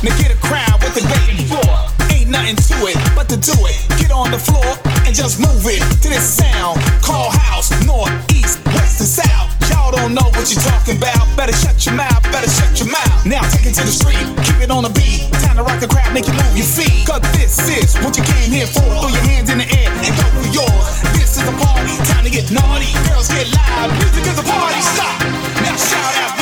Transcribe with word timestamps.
Now 0.00 0.16
get 0.16 0.32
a 0.32 0.40
crowd 0.40 0.80
with 0.80 0.96
the 0.96 1.04
waiting 1.12 1.44
for. 1.44 1.60
Ain't 2.08 2.32
nothing 2.32 2.56
to 2.56 2.76
it 2.88 2.96
but 3.12 3.28
to 3.28 3.36
do 3.36 3.52
it. 3.68 3.76
Get 4.00 4.08
on 4.08 4.32
the 4.32 4.40
floor 4.40 4.64
and 5.04 5.12
just 5.12 5.36
move 5.36 5.60
it 5.68 5.84
to 6.00 6.08
this 6.08 6.40
sound. 6.40 6.80
Call 7.04 7.28
house, 7.28 7.68
north, 7.84 8.08
east, 8.32 8.64
west, 8.72 9.04
and 9.04 9.10
south. 9.20 9.52
Y'all 9.68 9.92
don't 9.92 10.16
know 10.16 10.24
what 10.32 10.48
you're 10.48 10.64
talking 10.64 10.96
about. 10.96 11.28
Better 11.36 11.52
shut 11.52 11.84
your 11.84 12.00
mouth, 12.00 12.24
better 12.32 12.48
shut 12.48 12.80
your 12.80 12.88
mouth. 12.88 13.12
Now 13.28 13.44
take 13.52 13.68
it 13.68 13.76
to 13.76 13.84
the 13.84 13.92
street, 13.92 14.24
keep 14.40 14.64
it 14.64 14.72
on 14.72 14.88
the 14.88 14.92
beat. 14.96 15.28
Time 15.44 15.60
to 15.60 15.64
rock 15.68 15.84
the 15.84 15.88
crowd, 15.88 16.16
make 16.16 16.24
you 16.24 16.32
move 16.32 16.56
your 16.56 16.64
feet. 16.64 17.04
Cause 17.04 17.20
this 17.36 17.60
is 17.68 17.92
what 18.00 18.16
you 18.16 18.24
came 18.24 18.48
here 18.48 18.72
for. 18.72 18.80
Throw 18.80 19.12
your 19.12 19.26
hands 19.28 19.52
in 19.52 19.60
the 19.60 19.68
air 19.68 19.92
and 20.00 20.12
go 20.16 20.24
for 20.32 20.48
yours. 20.48 20.96
This 21.12 21.36
is 21.36 21.44
a 21.44 21.52
party, 21.60 21.92
time 22.08 22.24
to 22.24 22.32
get 22.32 22.48
naughty. 22.48 22.88
Girls 23.12 23.28
get 23.28 23.52
loud, 23.52 23.92
music 24.00 24.24
is 24.24 24.40
a 24.40 24.46
party. 24.48 24.80
Stop, 24.80 25.20
now 25.60 25.76
shout 25.76 26.16
out. 26.24 26.39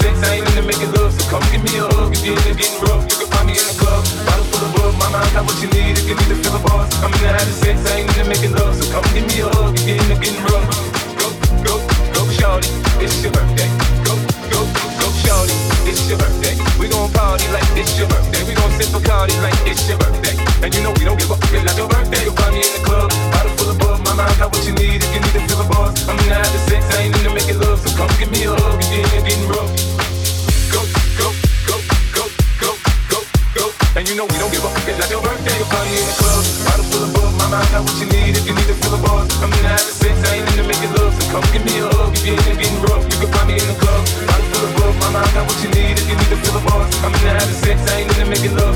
sex, 0.00 0.14
I 0.26 0.40
ain't 0.40 0.48
into 0.48 0.62
making 0.62 0.90
love. 0.92 1.12
So 1.14 1.22
come 1.30 1.44
give 1.52 1.62
me 1.62 1.78
a 1.78 1.86
hug 1.94 2.12
if 2.12 2.24
you're 2.24 2.36
into 2.36 2.54
getting 2.54 2.80
rough. 2.82 3.02
You 3.06 3.16
can 3.22 3.28
find 3.30 3.46
me 3.46 3.54
in 3.54 3.66
the 3.66 3.76
club, 3.78 4.02
bottle 4.26 4.46
full 4.50 4.62
of 4.66 4.70
blood. 4.74 4.94
My 4.98 5.08
mind 5.14 5.30
got 5.32 5.44
what 5.46 5.56
you 5.62 5.68
need 5.70 5.94
if 5.98 6.06
you 6.08 6.14
need 6.18 6.30
to 6.32 6.38
fill 6.42 6.56
a 6.56 6.60
bars. 6.66 6.90
I'm 7.00 7.12
into 7.12 7.28
having 7.28 7.58
sex, 7.62 7.76
I 7.90 8.02
ain't 8.02 8.10
into 8.10 8.24
making 8.26 8.52
love. 8.58 8.74
So 8.74 8.84
come 8.90 9.06
give 9.14 9.26
me 9.30 9.40
a 9.40 9.48
hug 9.54 9.74
if 9.78 9.86
you're 9.86 10.00
into 10.02 10.16
getting 10.18 10.42
rough. 10.50 10.63
sex, 47.64 47.92
I 47.92 48.00
ain't 48.00 48.10
gonna 48.10 48.26
make 48.26 48.44
it 48.44 48.52
love. 48.52 48.73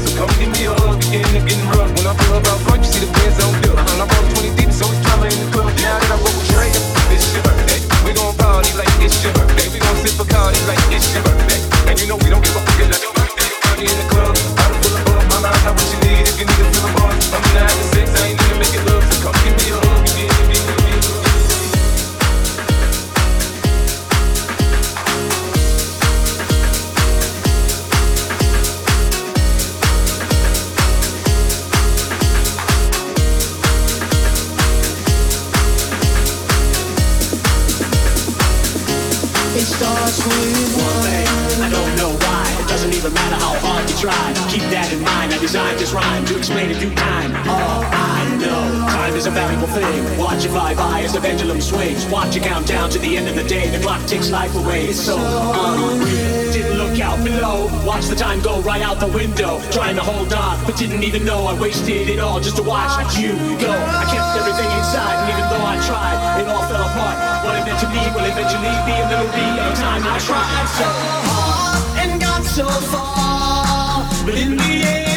time. 47.19 47.49
All 47.49 47.83
I 47.85 48.37
know, 48.41 48.87
time 48.89 49.15
is 49.15 49.27
a 49.27 49.31
valuable 49.31 49.67
thing. 49.69 50.19
Watch 50.19 50.45
it 50.45 50.51
fly 50.51 50.75
by 50.75 51.01
as 51.01 51.13
the 51.13 51.21
pendulum 51.21 51.61
swings. 51.61 52.07
Watch 52.07 52.37
it 52.37 52.43
count 52.43 52.67
down 52.67 52.91
to 52.91 52.99
the 52.99 53.17
end 53.17 53.29
of 53.29 53.35
the 53.35 53.45
day. 53.45 53.69
The 53.71 53.83
clock 53.83 54.05
takes 54.07 54.31
life 54.31 54.55
away. 54.55 54.87
It's 54.87 55.01
so 55.01 55.17
unreal. 55.17 56.53
Didn't 56.53 56.79
look 56.79 57.01
out 57.01 57.23
below. 57.25 57.69
Watch 57.85 58.07
the 58.07 58.17
time 58.17 58.41
go 58.41 58.61
right 58.61 58.83
out 58.83 59.01
the 59.01 59.09
window. 59.09 59.61
Trying 59.71 59.97
to 59.97 60.03
hold 60.03 60.33
on, 60.33 60.65
but 60.65 60.77
didn't 60.77 61.03
even 61.03 61.25
know 61.25 61.47
I 61.47 61.59
wasted 61.59 62.09
it 62.09 62.21
all 62.21 62.41
just 62.41 62.57
to 62.57 62.63
watch 62.63 63.17
you 63.17 63.35
go. 63.59 63.73
I 63.73 64.05
kept 64.13 64.39
everything 64.39 64.71
inside, 64.79 65.17
and 65.23 65.29
even 65.33 65.47
though 65.51 65.65
I 65.65 65.77
tried, 65.87 66.41
it 66.41 66.49
all 66.49 66.65
fell 66.69 66.83
apart. 66.83 67.17
What 67.45 67.55
it 67.59 67.65
meant 67.67 67.81
to 67.81 67.89
me 67.89 68.03
will 68.15 68.27
eventually 68.27 68.75
be 68.87 68.95
a 68.95 69.07
little 69.11 69.31
bit 69.33 69.55
of 69.67 69.75
time 69.79 70.03
I 70.05 70.19
tried 70.19 70.69
so 70.79 70.89
hard 71.29 71.99
and 71.99 72.21
got 72.21 72.45
so 72.45 72.67
far, 72.93 74.05
but 74.25 74.35
in 74.35 74.57
the 74.57 74.87
end. 74.87 75.08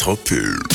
Centropole. 0.00 0.69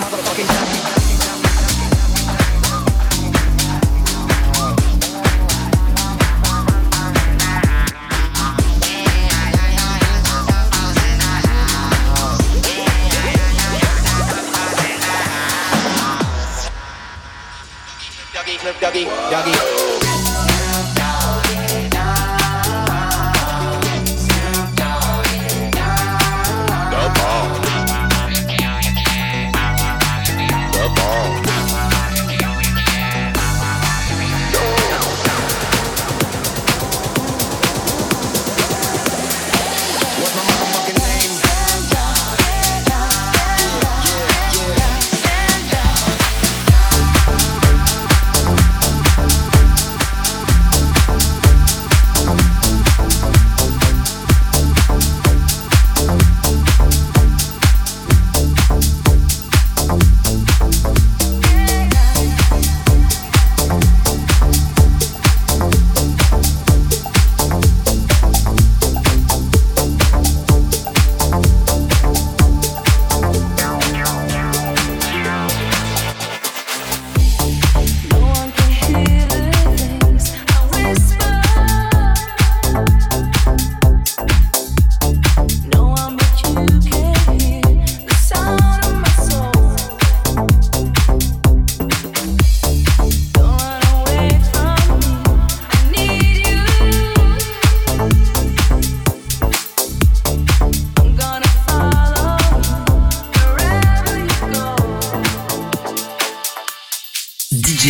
187 0.00 0.27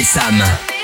Sam. 0.05 0.78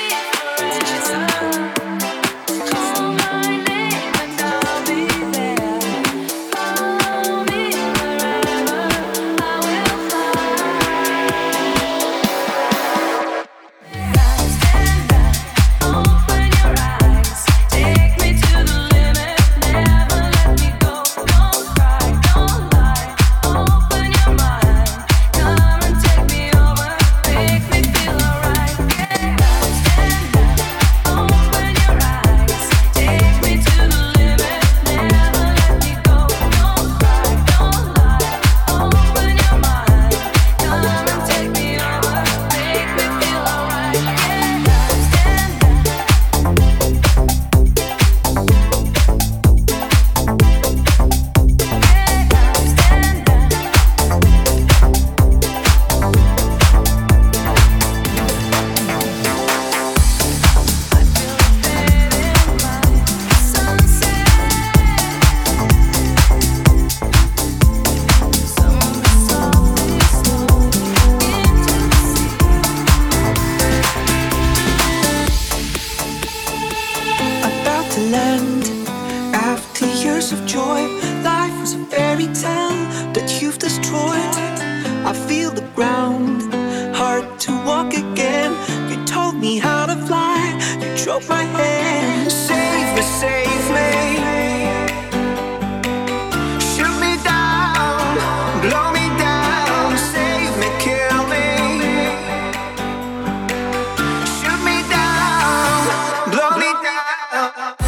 Down. 107.35 107.75
Wild 107.75 107.84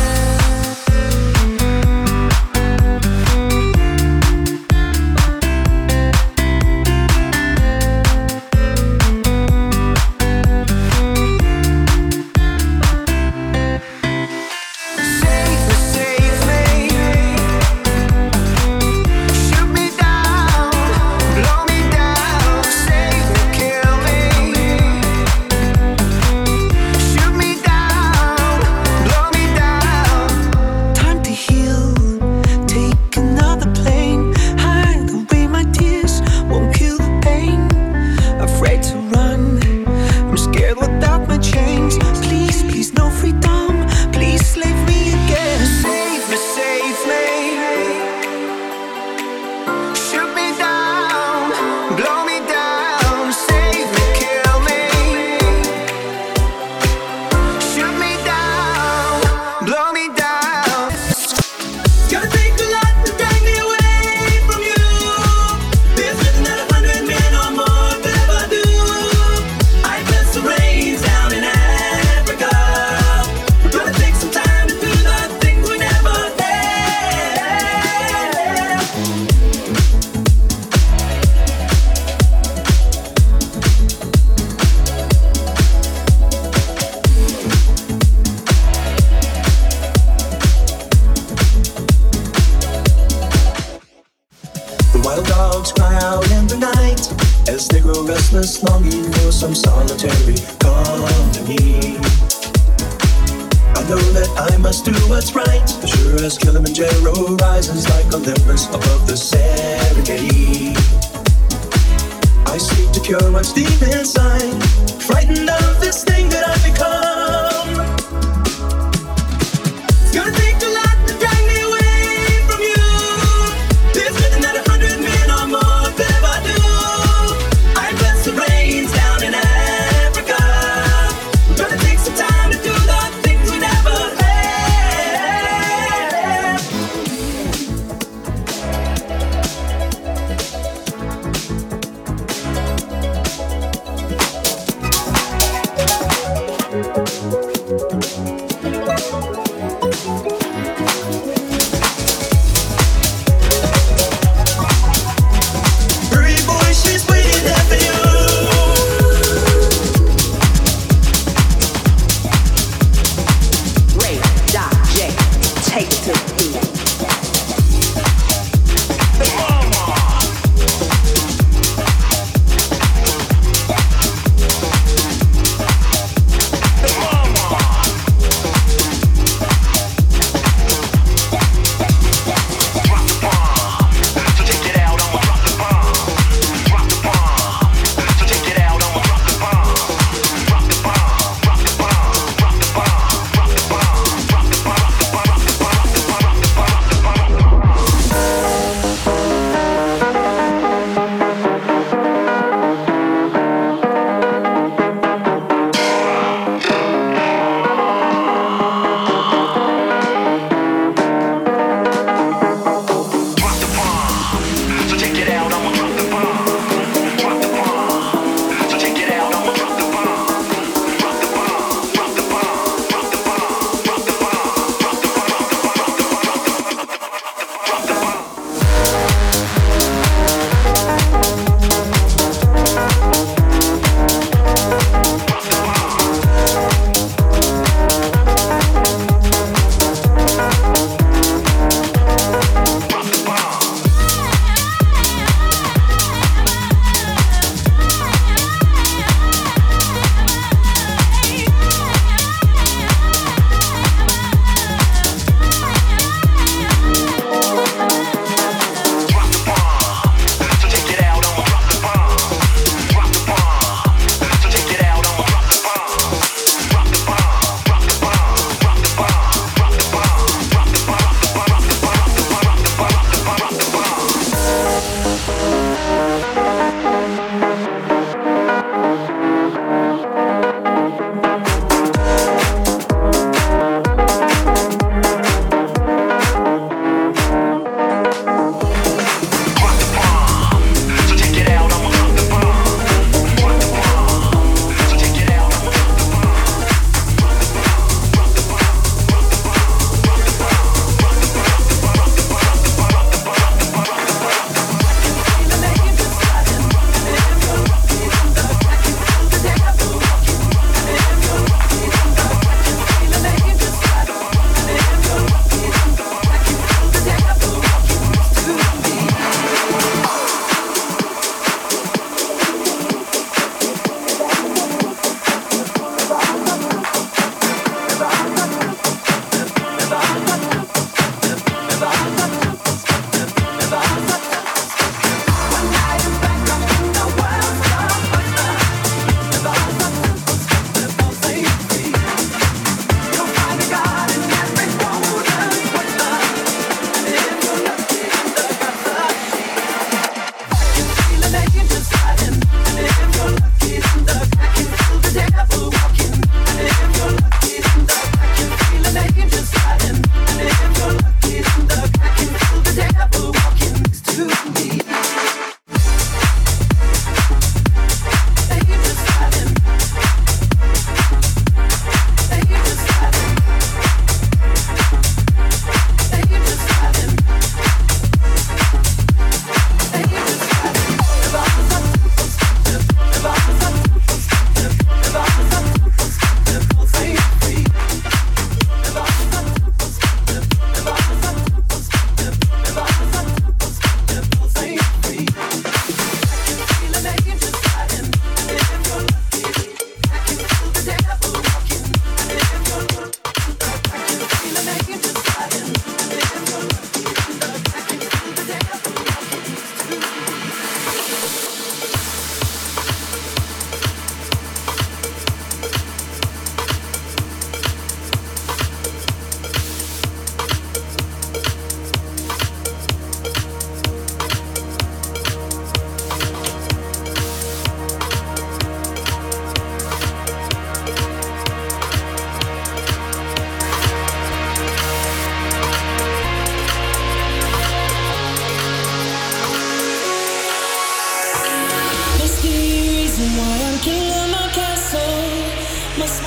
To 113.07 113.17
cure 113.17 113.31
deep 113.55 113.81
inside, 113.83 114.26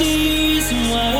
these 0.01 0.73
wild 0.91 1.20